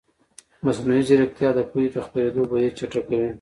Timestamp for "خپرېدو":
2.05-2.41